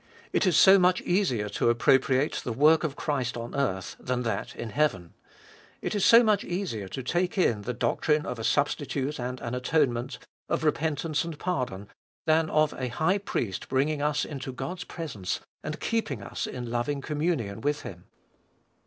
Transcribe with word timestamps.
It 0.33 0.47
is 0.47 0.57
so 0.57 0.79
much 0.79 0.99
easier 1.01 1.47
to 1.49 1.69
appropriate 1.69 2.41
the 2.43 2.51
work 2.51 2.83
of 2.83 2.95
Christ 2.95 3.37
on 3.37 3.53
earth 3.53 3.95
than 3.99 4.23
that 4.23 4.55
in 4.55 4.71
heaven. 4.71 5.13
It 5.79 5.93
is 5.93 6.03
so 6.03 6.23
much 6.23 6.43
easier 6.43 6.87
to 6.87 7.03
take 7.03 7.37
in 7.37 7.61
the 7.61 7.73
doctrine 7.75 8.25
of 8.25 8.39
a 8.39 8.43
Substitute 8.43 9.19
and 9.19 9.39
an 9.41 9.53
atonement, 9.53 10.17
of 10.49 10.63
repentance 10.63 11.23
and 11.23 11.37
pardon, 11.37 11.87
than 12.25 12.49
of 12.49 12.73
a 12.73 12.87
High 12.87 13.19
Priest 13.19 13.69
bringing 13.69 14.01
us 14.01 14.25
into 14.25 14.51
God's 14.51 14.85
presence, 14.85 15.39
and 15.63 15.79
keeping 15.79 16.23
us 16.23 16.47
in 16.47 16.71
loving 16.71 17.01
communion 17.01 17.61
with 17.61 17.81
Him. 17.81 18.05